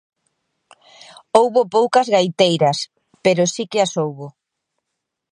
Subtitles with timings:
[1.39, 2.77] Houbo poucas gaiteiras,
[3.23, 4.27] pero si que as houbo.